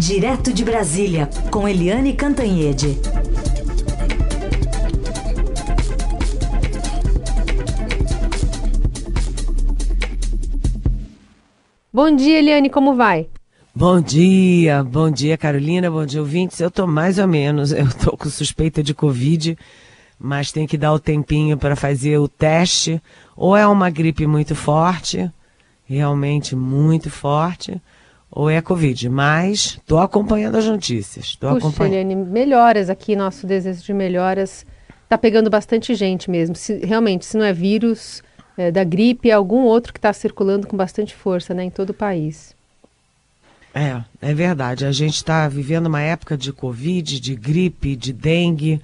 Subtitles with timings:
[0.00, 2.98] Direto de Brasília, com Eliane Cantanhede.
[11.92, 13.28] Bom dia, Eliane, como vai?
[13.74, 16.58] Bom dia, bom dia, Carolina, bom dia, ouvintes.
[16.60, 19.54] Eu tô mais ou menos, eu tô com suspeita de Covid,
[20.18, 23.02] mas tem que dar o tempinho para fazer o teste.
[23.36, 25.30] Ou é uma gripe muito forte,
[25.84, 27.78] realmente muito forte,
[28.30, 29.08] ou é Covid.
[29.08, 31.34] Mas estou acompanhando as notícias.
[31.34, 31.94] Puxa, acompanhando.
[31.94, 34.64] Eliane, melhoras aqui, nosso desejo de melhoras.
[35.08, 36.54] Tá pegando bastante gente mesmo.
[36.54, 38.22] Se, realmente, se não é vírus
[38.56, 41.90] é, da gripe, é algum outro que está circulando com bastante força né, em todo
[41.90, 42.54] o país.
[43.74, 44.84] É, é verdade.
[44.84, 48.80] A gente está vivendo uma época de Covid, de gripe, de dengue.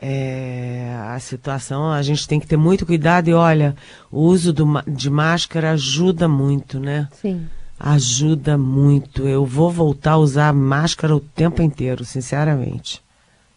[0.00, 3.74] É, a situação, a gente tem que ter muito cuidado e olha,
[4.12, 7.08] o uso do, de máscara ajuda muito, né?
[7.20, 7.48] Sim.
[7.78, 9.26] Ajuda muito.
[9.28, 13.02] Eu vou voltar a usar máscara o tempo inteiro, sinceramente.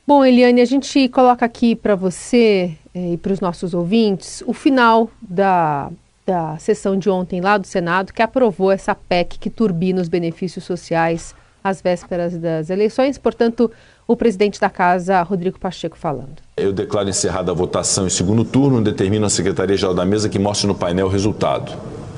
[0.06, 4.54] Bom, Eliane, a gente coloca aqui para você eh, e para os nossos ouvintes o
[4.54, 5.90] final da,
[6.26, 10.66] da sessão de ontem lá do Senado, que aprovou essa PEC que turbina os benefícios
[10.66, 13.18] sociais às vésperas das eleições.
[13.18, 13.72] Portanto,
[14.08, 16.42] o presidente da casa, Rodrigo Pacheco, falando.
[16.58, 20.40] Eu declaro encerrada a votação em segundo turno e determino a Secretaria-Geral da Mesa que
[20.40, 21.72] mostre no painel o resultado.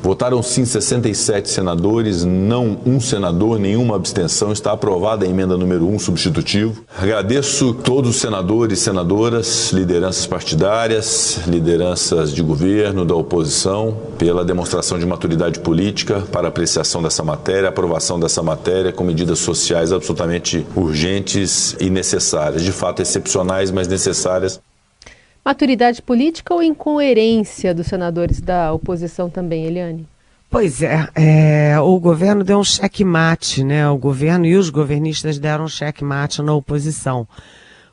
[0.03, 4.51] Votaram sim 67 senadores, não um senador, nenhuma abstenção.
[4.51, 6.83] Está aprovada a emenda número 1 substitutivo.
[6.99, 15.05] Agradeço todos os senadores senadoras, lideranças partidárias, lideranças de governo, da oposição, pela demonstração de
[15.05, 21.89] maturidade política para apreciação dessa matéria, aprovação dessa matéria com medidas sociais absolutamente urgentes e
[21.89, 22.61] necessárias.
[22.61, 24.59] De fato, excepcionais, mas necessárias
[25.43, 30.07] Maturidade política ou incoerência dos senadores da oposição também, Eliane?
[30.49, 33.89] Pois é, é, o governo deu um checkmate, né?
[33.89, 37.27] O governo e os governistas deram um checkmate na oposição.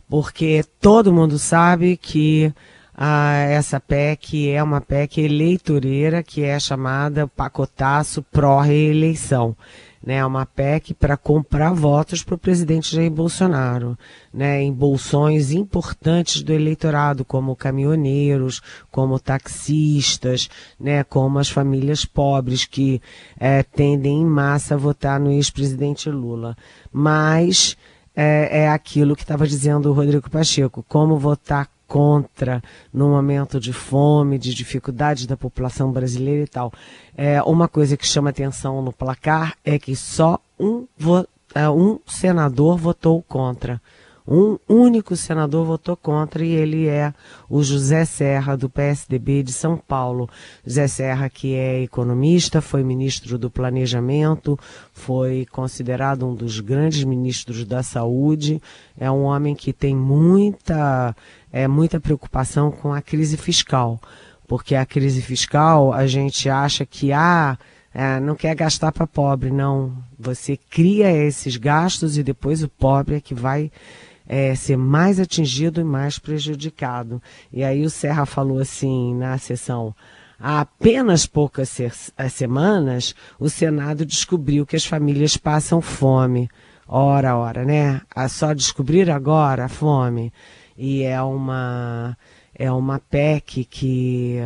[0.09, 2.53] Porque todo mundo sabe que
[2.95, 9.57] ah, essa PEC é uma PEC eleitoreira que é chamada pacotaço pró-reeleição
[10.05, 13.99] né, uma PEC para comprar votos para o presidente Jair Bolsonaro,
[14.33, 22.65] né, em bolsões importantes do eleitorado, como caminhoneiros, como taxistas, né, como as famílias pobres
[22.65, 23.01] que
[23.39, 26.57] é, tendem em massa a votar no ex-presidente Lula.
[26.91, 27.77] Mas
[28.17, 32.63] é, é aquilo que estava dizendo o Rodrigo Pacheco, como votar contra
[32.95, 36.73] no momento de fome, de dificuldade da população brasileira e tal.
[37.17, 40.87] É, uma coisa que chama atenção no placar é que só um,
[41.53, 43.83] é, um senador votou contra.
[44.27, 47.13] Um único senador votou contra e ele é
[47.49, 50.29] o José Serra, do PSDB de São Paulo.
[50.65, 54.59] José Serra, que é economista, foi ministro do Planejamento,
[54.93, 58.61] foi considerado um dos grandes ministros da Saúde.
[58.99, 61.15] É um homem que tem muita,
[61.53, 64.01] é, muita preocupação com a crise fiscal.
[64.47, 67.57] Porque a crise fiscal, a gente acha que ah,
[67.93, 69.93] é, não quer gastar para pobre, não.
[70.19, 73.71] Você cria esses gastos e depois o pobre é que vai
[74.33, 77.21] é, ser mais atingido e mais prejudicado.
[77.53, 79.93] E aí o Serra falou assim na sessão.
[80.39, 86.49] Há apenas poucas eh, semanas, o Senado descobriu que as famílias passam fome.
[86.87, 88.03] Ora, ora, né?
[88.15, 90.33] A só descobrir agora a fome.
[90.79, 92.17] E é uma
[92.61, 94.37] é uma PEC que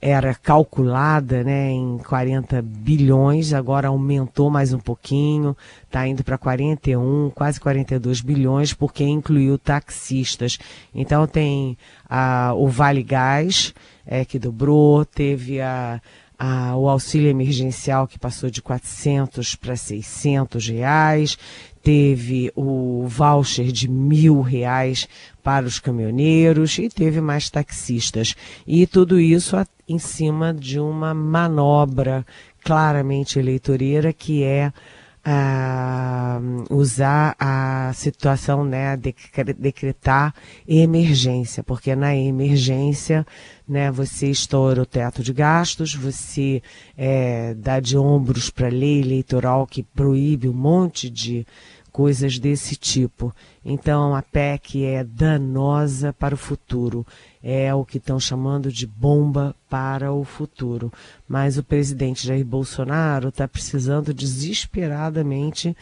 [0.00, 7.30] era calculada né, em 40 bilhões, agora aumentou mais um pouquinho, está indo para 41,
[7.32, 10.58] quase 42 bilhões, porque incluiu taxistas.
[10.92, 11.78] Então tem
[12.10, 13.72] a, o Vale Gás,
[14.04, 16.00] é, que dobrou, teve a,
[16.76, 21.38] o auxílio emergencial que passou de 400 para 600 reais,
[21.82, 25.08] teve o voucher de mil reais
[25.42, 28.34] para os caminhoneiros e teve mais taxistas.
[28.66, 29.56] E tudo isso
[29.88, 32.24] em cima de uma manobra
[32.64, 34.72] claramente eleitoreira que é
[35.26, 40.34] uh, usar a situação, né, decretar
[40.66, 43.26] emergência, porque na emergência,
[43.66, 46.62] né, você estoura o teto de gastos, você
[46.96, 51.46] é, dá de ombros para a lei eleitoral que proíbe um monte de
[51.92, 53.32] coisas desse tipo.
[53.64, 57.06] Então a PEC é danosa para o futuro,
[57.42, 60.92] é o que estão chamando de bomba para o futuro.
[61.28, 65.76] Mas o presidente Jair Bolsonaro está precisando desesperadamente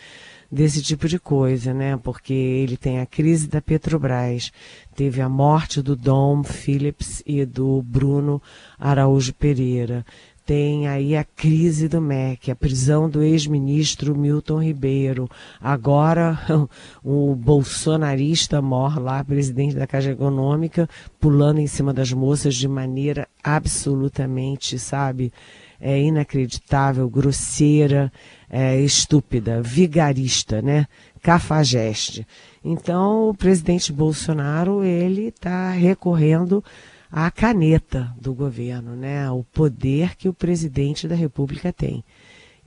[0.51, 1.97] desse tipo de coisa, né?
[1.97, 4.51] Porque ele tem a crise da Petrobras,
[4.97, 8.43] teve a morte do Dom Phillips e do Bruno
[8.79, 10.05] Araújo Pereira,
[10.45, 15.29] tem aí a crise do MEC, a prisão do ex-ministro Milton Ribeiro.
[15.61, 16.39] Agora
[17.05, 20.89] o bolsonarista mor lá, presidente da Caixa Econômica,
[21.21, 25.33] pulando em cima das moças de maneira absolutamente, sabe,
[25.81, 28.13] é inacreditável, grosseira,
[28.49, 30.87] é, estúpida, vigarista, né?
[31.23, 32.27] Cafajeste.
[32.65, 36.63] Então o presidente Bolsonaro ele está recorrendo
[37.11, 39.31] a caneta do governo, né?
[39.31, 42.05] o poder que o presidente da República tem.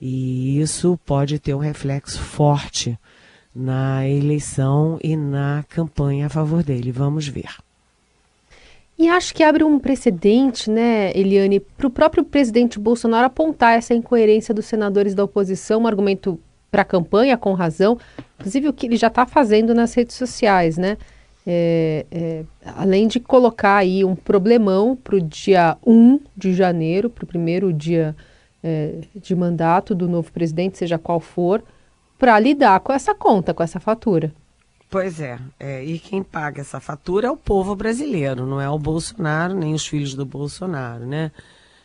[0.00, 2.98] E isso pode ter um reflexo forte
[3.54, 6.90] na eleição e na campanha a favor dele.
[6.90, 7.56] Vamos ver.
[8.98, 13.92] E acho que abre um precedente, né, Eliane, para o próprio presidente Bolsonaro apontar essa
[13.92, 16.38] incoerência dos senadores da oposição, um argumento
[16.70, 17.98] para a campanha, com razão,
[18.38, 20.96] inclusive o que ele já está fazendo nas redes sociais, né?
[21.46, 22.44] É, é,
[22.76, 27.72] além de colocar aí um problemão para o dia 1 de janeiro, para o primeiro
[27.72, 28.16] dia
[28.62, 31.62] é, de mandato do novo presidente, seja qual for,
[32.18, 34.32] para lidar com essa conta, com essa fatura.
[34.88, 38.78] Pois é, é, e quem paga essa fatura é o povo brasileiro, não é o
[38.78, 41.32] Bolsonaro, nem os filhos do Bolsonaro, né?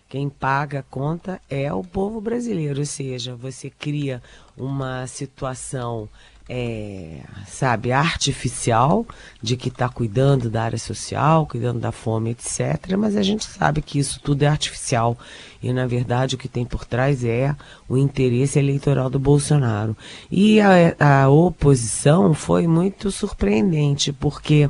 [0.07, 4.21] Quem paga a conta é o povo brasileiro, ou seja, você cria
[4.57, 6.09] uma situação
[6.51, 9.05] é, sabe, artificial
[9.39, 12.97] de que está cuidando da área social, cuidando da fome, etc.
[12.97, 15.15] Mas a gente sabe que isso tudo é artificial.
[15.61, 17.55] E, na verdade, o que tem por trás é
[17.87, 19.95] o interesse eleitoral do Bolsonaro.
[20.31, 24.67] E a, a oposição foi muito surpreendente, porque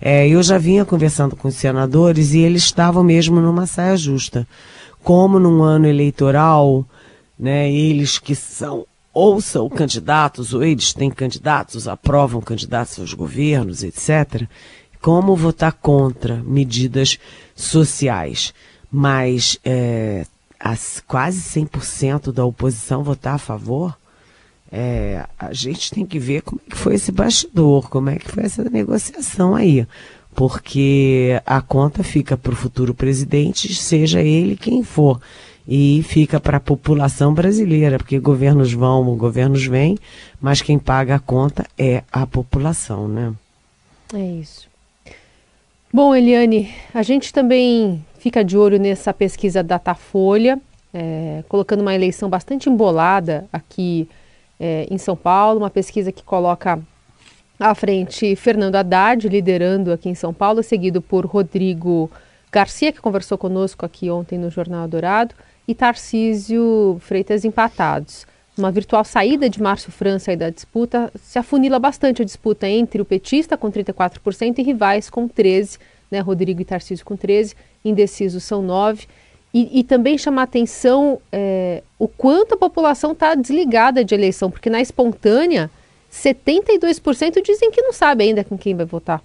[0.00, 4.48] é, eu já vinha conversando com os senadores e eles estavam mesmo numa saia justa.
[5.04, 6.84] Como num ano eleitoral,
[7.38, 14.46] né, eles que são ouçam candidatos, ou eles têm candidatos, aprovam candidatos aos governos, etc.,
[15.00, 17.18] como votar contra medidas
[17.54, 18.52] sociais,
[18.92, 20.26] mas é,
[20.58, 23.96] as, quase 100% da oposição votar a favor,
[24.70, 28.30] é, a gente tem que ver como é que foi esse bastidor, como é que
[28.30, 29.86] foi essa negociação aí.
[30.32, 35.20] Porque a conta fica para o futuro presidente, seja ele quem for
[35.72, 39.96] e fica para a população brasileira, porque governos vão, governos vêm,
[40.40, 43.32] mas quem paga a conta é a população, né?
[44.12, 44.68] É isso.
[45.92, 50.60] Bom, Eliane, a gente também fica de olho nessa pesquisa Datafolha,
[50.92, 54.08] é, colocando uma eleição bastante embolada aqui
[54.58, 56.80] é, em São Paulo, uma pesquisa que coloca
[57.60, 62.10] à frente Fernando Haddad, liderando aqui em São Paulo, seguido por Rodrigo
[62.50, 65.32] Garcia, que conversou conosco aqui ontem no Jornal Dourado,
[65.66, 68.26] e Tarcísio Freitas empatados.
[68.56, 73.04] Uma virtual saída de Márcio França da disputa se afunila bastante a disputa entre o
[73.04, 75.78] petista com 34% e rivais com 13%,
[76.10, 77.54] né, Rodrigo e Tarcísio com 13%,
[77.84, 79.06] indecisos são 9%.
[79.52, 84.50] E, e também chama a atenção é, o quanto a população está desligada de eleição,
[84.50, 85.68] porque na espontânea,
[86.12, 89.20] 72% dizem que não sabe ainda com quem vai votar.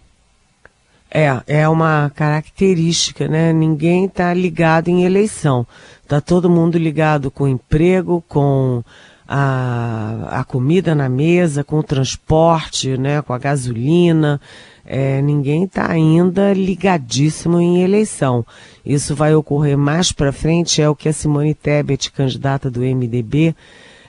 [1.11, 3.53] É, é uma característica, né?
[3.53, 5.65] Ninguém está ligado em eleição.
[6.05, 8.83] Está todo mundo ligado com emprego, com
[9.27, 13.23] a, a comida na mesa, com o transporte, né?
[13.23, 14.39] com a gasolina.
[14.85, 18.45] É, ninguém está ainda ligadíssimo em eleição.
[18.85, 23.55] Isso vai ocorrer mais para frente, é o que a Simone Tebet, candidata do MDB,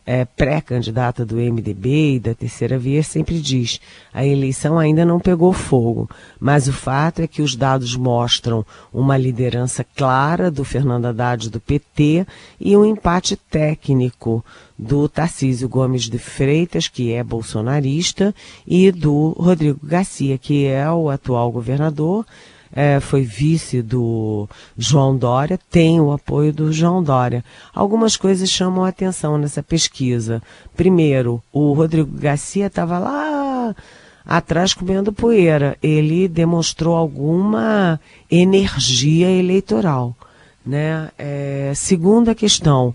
[0.07, 3.81] é, pré-candidata do MDB e da Terceira Via sempre diz:
[4.15, 6.09] a eleição ainda não pegou fogo,
[6.39, 11.59] mas o fato é que os dados mostram uma liderança clara do Fernando Haddad do
[11.59, 12.25] PT
[12.61, 14.45] e um empate técnico
[14.79, 18.33] do Tarcísio Gomes de Freitas, que é bolsonarista,
[18.67, 22.25] e do Rodrigo Garcia, que é o atual governador
[22.77, 27.43] é, foi vice do João Dória, tem o apoio do João Dória.
[27.75, 30.43] Algumas coisas chamam a atenção nessa pesquisa.
[30.77, 33.75] Primeiro, o Rodrigo Garcia estava lá
[34.27, 35.79] atrás comendo poeira.
[35.83, 37.99] Ele demonstrou alguma
[38.31, 40.15] energia eleitoral.
[40.65, 41.11] Né?
[41.17, 42.95] É, segunda questão,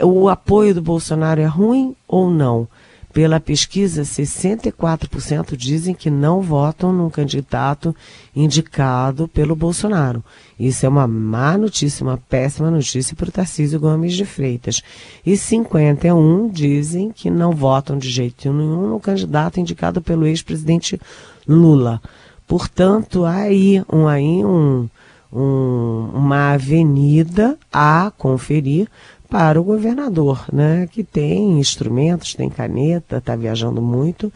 [0.00, 2.68] o apoio do Bolsonaro é ruim ou não?
[3.12, 7.96] Pela pesquisa, 64% dizem que não votam num candidato
[8.36, 10.22] indicado pelo Bolsonaro.
[10.60, 14.82] Isso é uma má notícia, uma péssima notícia para o Tarcísio Gomes de Freitas.
[15.24, 21.00] E 51 dizem que não votam de jeito nenhum no candidato indicado pelo ex-presidente
[21.46, 22.02] Lula.
[22.46, 24.88] Portanto, aí um, aí um,
[25.32, 28.88] um, uma avenida a conferir
[29.28, 34.32] para o governador, né, que tem instrumentos, tem caneta, está viajando muito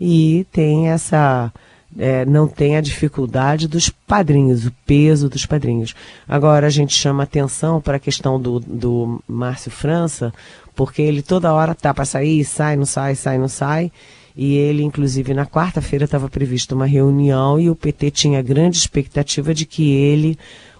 [0.00, 1.52] e tem essa
[1.98, 5.94] é, não tem a dificuldade dos padrinhos, o peso dos padrinhos.
[6.28, 10.32] Agora a gente chama atenção para a questão do, do Márcio França,
[10.74, 13.90] porque ele toda hora tá para sair, sai, não sai, sai, não sai.
[14.36, 19.54] E ele, inclusive, na quarta-feira estava prevista uma reunião e o PT tinha grande expectativa
[19.54, 20.38] de que ele,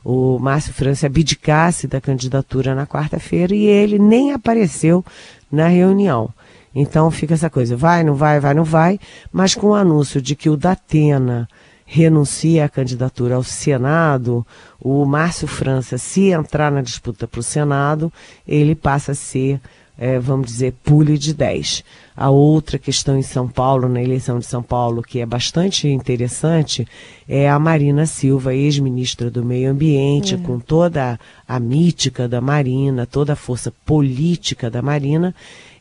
[0.09, 5.05] o Márcio França, abdicasse da candidatura na quarta-feira e ele nem apareceu
[5.51, 6.31] na reunião.
[6.73, 9.01] Então fica essa coisa, vai, não vai, vai, não vai,
[9.33, 11.49] mas com o anúncio de que o Datena
[11.85, 14.47] renuncia à candidatura ao Senado,
[14.81, 18.13] o Márcio França, se entrar na disputa para o Senado,
[18.47, 19.61] ele passa a ser
[19.99, 21.83] é, vamos dizer, pule de 10.
[22.17, 26.89] A outra questão em São Paulo, na eleição de São Paulo, que é bastante interessante,
[27.29, 30.39] é a Marina Silva, ex-ministra do Meio Ambiente, é.
[30.39, 35.35] com toda a mítica da Marina, toda a força política da Marina.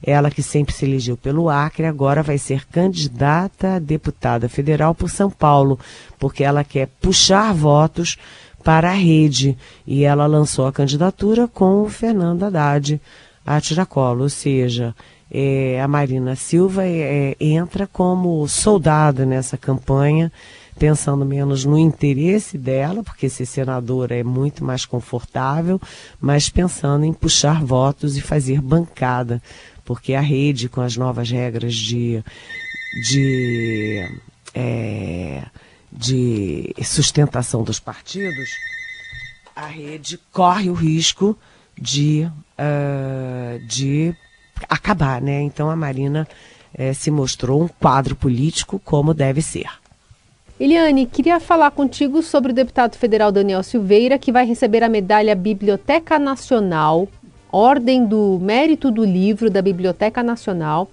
[0.03, 5.09] Ela que sempre se elegeu pelo Acre, agora vai ser candidata a deputada federal por
[5.09, 5.79] São Paulo,
[6.19, 8.17] porque ela quer puxar votos
[8.61, 9.57] para a rede.
[9.87, 12.99] E ela lançou a candidatura com o Fernando Haddad
[13.45, 14.93] a tiracolo, ou seja,
[15.31, 20.31] é, a Marina Silva é, entra como soldada nessa campanha,
[20.77, 25.81] pensando menos no interesse dela, porque ser senadora é muito mais confortável,
[26.19, 29.41] mas pensando em puxar votos e fazer bancada,
[29.83, 32.23] porque a rede, com as novas regras de,
[33.09, 34.07] de,
[34.53, 35.43] é,
[35.91, 38.49] de sustentação dos partidos,
[39.55, 41.37] a rede corre o risco
[41.79, 42.29] de,
[42.59, 44.13] uh, de
[44.69, 45.41] acabar, né?
[45.41, 46.27] Então a Marina
[46.77, 49.67] uh, se mostrou um quadro político como deve ser.
[50.57, 55.35] Eliane, queria falar contigo sobre o deputado federal Daniel Silveira, que vai receber a medalha
[55.35, 57.09] Biblioteca Nacional,
[57.51, 60.89] Ordem do Mérito do Livro da Biblioteca Nacional,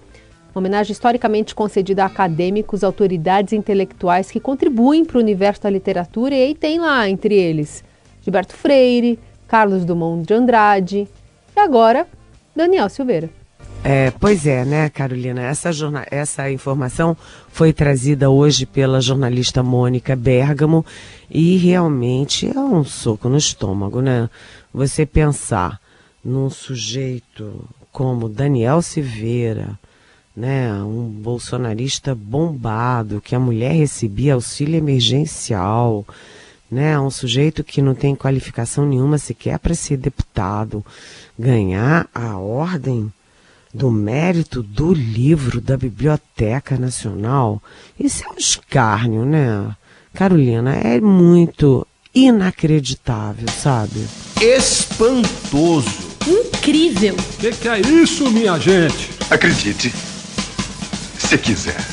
[0.53, 6.43] homenagem historicamente concedida a acadêmicos, autoridades intelectuais que contribuem para o universo da literatura, e
[6.43, 7.85] aí tem lá, entre eles,
[8.21, 9.17] Gilberto Freire,
[9.47, 11.07] Carlos Dumont de Andrade
[11.55, 12.05] e agora
[12.53, 13.29] Daniel Silveira.
[13.85, 15.41] É, pois é, né, Carolina?
[15.41, 15.71] Essa,
[16.09, 17.17] essa informação
[17.49, 20.85] foi trazida hoje pela jornalista Mônica Bergamo
[21.29, 24.29] e realmente é um soco no estômago, né?
[24.73, 25.81] Você pensar
[26.23, 29.77] num sujeito como Daniel Silveira,
[30.35, 36.05] né, um bolsonarista bombado, que a mulher recebia auxílio emergencial,
[36.71, 40.83] né, um sujeito que não tem qualificação nenhuma sequer para ser deputado,
[41.37, 43.11] ganhar a ordem
[43.73, 47.61] do mérito do livro da Biblioteca Nacional,
[47.99, 49.75] isso é um escárnio, né?
[50.13, 54.05] Carolina, é muito inacreditável, sabe?
[54.39, 56.13] Espantoso.
[56.27, 57.15] Incrível.
[57.15, 59.09] O que, que é isso, minha gente?
[59.29, 59.91] Acredite,
[61.17, 61.83] se quiser.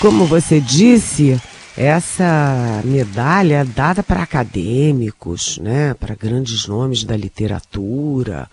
[0.00, 1.40] Como você disse,
[1.76, 8.48] essa medalha é dada para acadêmicos, né, para grandes nomes da literatura,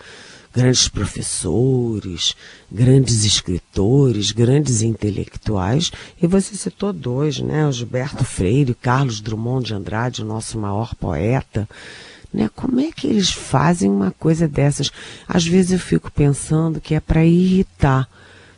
[0.53, 2.35] grandes professores,
[2.71, 9.73] grandes escritores, grandes intelectuais, e você citou dois, né, o Gilberto Freire, Carlos Drummond de
[9.73, 11.67] Andrade, o nosso maior poeta,
[12.33, 12.49] né?
[12.55, 14.91] Como é que eles fazem uma coisa dessas?
[15.27, 18.09] Às vezes eu fico pensando que é para irritar.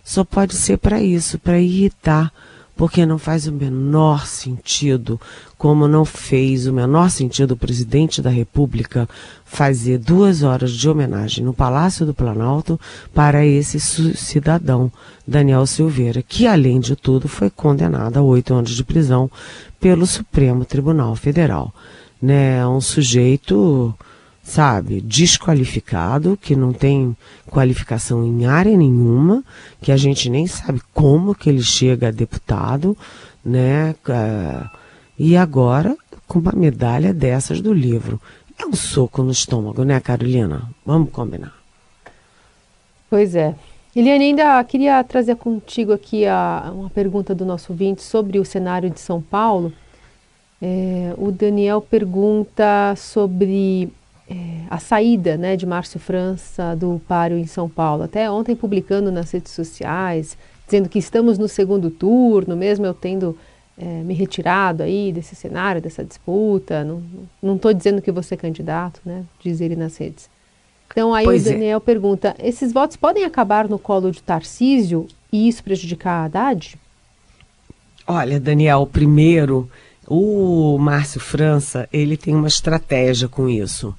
[0.01, 2.31] Só pode ser para isso, para irritar
[2.75, 5.20] porque não faz o menor sentido,
[5.58, 9.08] como não fez o menor sentido o presidente da República
[9.46, 12.79] fazer duas horas de homenagem no Palácio do Planalto
[13.13, 14.91] para esse cidadão,
[15.25, 19.32] Daniel Silveira, que, além de tudo, foi condenado a oito anos de prisão
[19.79, 21.74] pelo Supremo Tribunal Federal.
[22.22, 22.65] Né?
[22.67, 23.94] Um sujeito
[24.45, 29.43] sabe, desqualificado, que não tem qualificação em área nenhuma,
[29.81, 32.95] que a gente nem sabe como que ele chega a deputado,
[33.43, 33.95] né?
[35.17, 35.97] E agora
[36.27, 38.21] com uma medalha dessas do livro.
[38.57, 40.69] É um soco no estômago, né, Carolina?
[40.85, 41.53] Vamos combinar.
[43.09, 43.55] Pois é.
[43.95, 48.89] Eliane, ainda queria trazer contigo aqui a, uma pergunta do nosso ouvinte sobre o cenário
[48.89, 49.73] de São Paulo.
[50.61, 53.91] É, o Daniel pergunta sobre
[54.29, 54.36] é,
[54.70, 58.03] a saída né, de Márcio França do páreo em São Paulo.
[58.03, 63.38] Até ontem publicando nas redes sociais, dizendo que estamos no segundo turno, mesmo eu tendo
[63.77, 66.84] é, me retirado aí desse cenário, dessa disputa.
[67.41, 69.24] Não estou dizendo que você é candidato, né?
[69.39, 70.29] Diz ele nas redes.
[70.91, 71.53] Então aí pois o é.
[71.53, 71.82] Daniel é.
[71.82, 76.77] pergunta, esses votos podem acabar no colo de Tarcísio e isso prejudicar a Haddad?
[78.08, 79.70] Olha, Daniel, primeiro,
[80.07, 83.95] o Márcio França, ele tem uma estratégia com isso.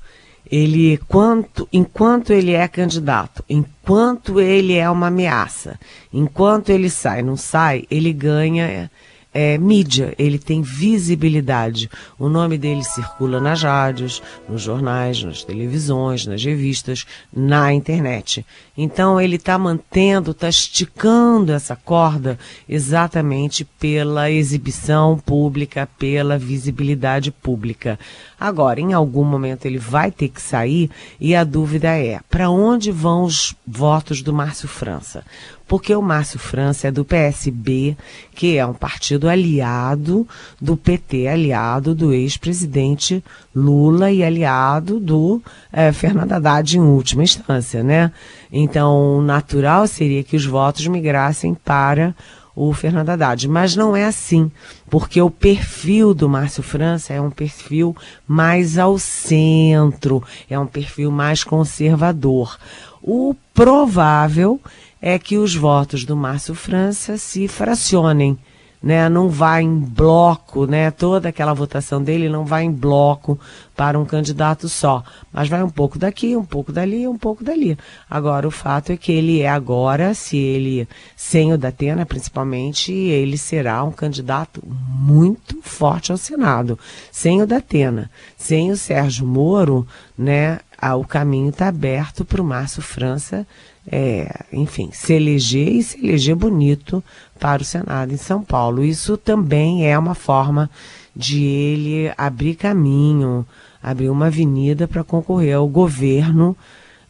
[0.48, 5.78] Ele quanto, enquanto ele é candidato, enquanto ele é uma ameaça,
[6.12, 8.90] enquanto ele sai, não sai, ele ganha
[9.36, 11.90] é, mídia, ele tem visibilidade.
[12.18, 18.46] O nome dele circula nas rádios, nos jornais, nas televisões, nas revistas, na internet.
[18.78, 27.98] Então ele está mantendo, está esticando essa corda exatamente pela exibição pública, pela visibilidade pública.
[28.40, 30.90] Agora, em algum momento ele vai ter que sair
[31.20, 35.22] e a dúvida é: para onde vão os votos do Márcio França?
[35.66, 37.96] Porque o Márcio França é do PSB,
[38.34, 40.26] que é um partido aliado
[40.60, 43.22] do PT, aliado do ex-presidente
[43.54, 45.42] Lula e aliado do
[45.72, 48.12] é, Fernando Haddad em última instância, né?
[48.52, 52.14] Então, natural seria que os votos migrassem para
[52.56, 53.46] o Fernando Haddad.
[53.46, 54.50] Mas não é assim,
[54.88, 57.94] porque o perfil do Márcio França é um perfil
[58.26, 62.58] mais ao centro, é um perfil mais conservador.
[63.02, 64.60] O provável
[65.08, 68.36] é que os votos do Márcio França se fracionem,
[68.82, 69.08] né?
[69.08, 70.90] Não vai em bloco, né?
[70.90, 73.38] Toda aquela votação dele não vai em bloco
[73.76, 77.78] para um candidato só, mas vai um pouco daqui, um pouco dali, um pouco dali.
[78.10, 83.38] Agora o fato é que ele é agora, se ele sem o Datena, principalmente, ele
[83.38, 86.76] será um candidato muito forte ao Senado.
[87.12, 89.86] Sem o Datena, sem o Sérgio Moro,
[90.18, 90.58] né?
[90.80, 93.46] O caminho está aberto para o Márcio França
[93.90, 97.02] é, enfim, se eleger e se eleger bonito
[97.38, 98.84] para o Senado em São Paulo.
[98.84, 100.68] Isso também é uma forma
[101.14, 103.46] de ele abrir caminho,
[103.82, 106.56] abrir uma avenida para concorrer ao governo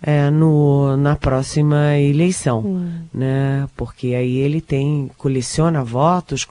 [0.02, 2.90] é, no, na próxima eleição, hum.
[3.12, 3.66] né?
[3.76, 6.46] Porque aí ele tem coleciona votos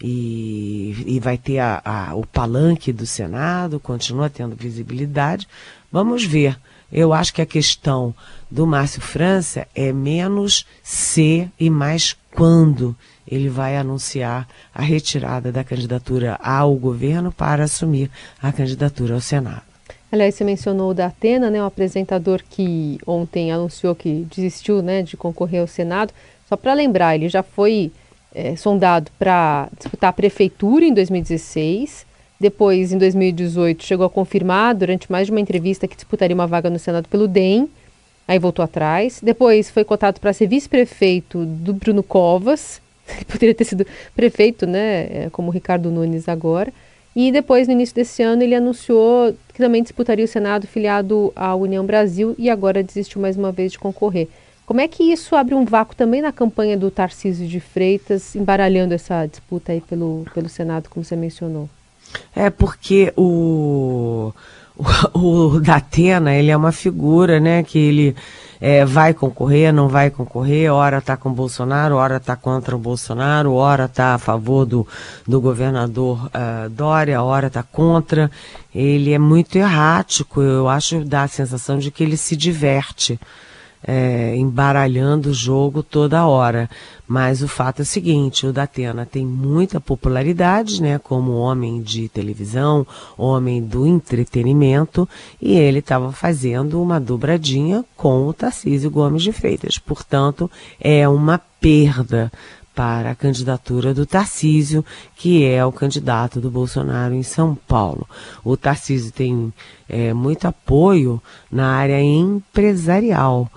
[0.00, 5.48] e, e vai ter a, a, o palanque do Senado, continua tendo visibilidade.
[5.92, 6.58] Vamos ver.
[6.90, 8.14] Eu acho que a questão
[8.50, 12.96] do Márcio França é menos se e mais quando
[13.26, 18.10] ele vai anunciar a retirada da candidatura ao governo para assumir
[18.42, 19.62] a candidatura ao Senado.
[20.10, 25.02] Aliás, você mencionou o da Atena, né, o apresentador que ontem anunciou que desistiu né,
[25.02, 26.12] de concorrer ao Senado.
[26.46, 27.90] Só para lembrar, ele já foi
[28.34, 32.04] é, sondado para disputar a prefeitura em 2016.
[32.42, 36.68] Depois, em 2018, chegou a confirmar, durante mais de uma entrevista, que disputaria uma vaga
[36.68, 37.68] no Senado pelo DEM
[38.26, 39.20] aí voltou atrás.
[39.22, 42.80] Depois foi cotado para ser vice-prefeito do Bruno Covas,
[43.30, 46.72] poderia ter sido prefeito, né, é, como Ricardo Nunes agora.
[47.14, 51.54] E depois, no início desse ano, ele anunciou que também disputaria o Senado filiado à
[51.54, 54.26] União Brasil e agora desistiu mais uma vez de concorrer.
[54.66, 58.94] Como é que isso abre um vácuo também na campanha do Tarcísio de Freitas, embaralhando
[58.94, 61.68] essa disputa aí pelo, pelo Senado, como você mencionou?
[62.34, 64.32] É porque o
[65.14, 68.16] o, o Datena, ele é uma figura, né, que ele
[68.60, 72.78] é, vai concorrer, não vai concorrer, hora está com o Bolsonaro, hora está contra o
[72.78, 74.86] Bolsonaro, hora está a favor do,
[75.26, 78.30] do governador uh, Dória, hora está contra.
[78.74, 83.18] Ele é muito errático, eu acho, dá a sensação de que ele se diverte
[83.84, 86.68] é, embaralhando o jogo toda hora.
[87.06, 92.08] Mas o fato é o seguinte, o Datena tem muita popularidade, né, como homem de
[92.08, 92.86] televisão,
[93.18, 95.08] homem do entretenimento,
[95.40, 99.78] e ele estava fazendo uma dobradinha com o Tarcísio Gomes de Freitas.
[99.78, 102.32] Portanto, é uma perda
[102.74, 108.08] para a candidatura do Tarcísio, que é o candidato do Bolsonaro em São Paulo.
[108.42, 109.52] O Tarcísio tem
[109.88, 113.50] é, muito apoio na área empresarial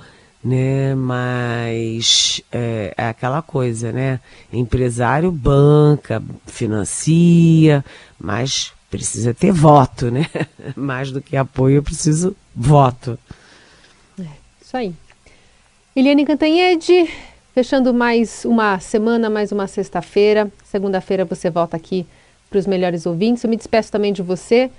[0.45, 0.93] né?
[0.93, 4.19] Mas é, é, aquela coisa, né?
[4.53, 7.83] Empresário banca, financia,
[8.19, 10.27] mas precisa ter voto, né?
[10.77, 13.17] Mais do que apoio, eu preciso voto.
[14.19, 14.27] É,
[14.61, 14.93] isso aí.
[15.95, 17.09] Eliane Cantanhede,
[17.55, 20.51] fechando mais uma semana, mais uma sexta-feira.
[20.63, 22.05] Segunda-feira você volta aqui
[22.51, 23.43] para os melhores ouvintes.
[23.43, 24.69] Eu me despeço também de você.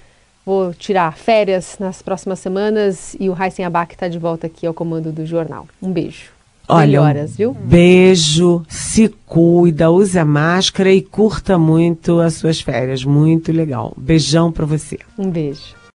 [0.47, 4.73] Vou tirar férias nas próximas semanas e o Heisen Abac está de volta aqui ao
[4.73, 5.67] comando do jornal.
[5.83, 6.31] Um beijo.
[6.69, 7.53] Olha, Melhoras, viu?
[7.53, 13.05] Beijo, se cuida, use a máscara e curta muito as suas férias.
[13.05, 13.93] Muito legal.
[13.97, 14.99] Beijão para você.
[15.19, 15.76] Um beijo.